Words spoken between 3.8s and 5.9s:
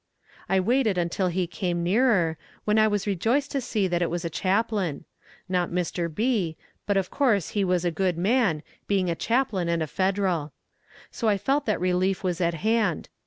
that it was a chaplain; not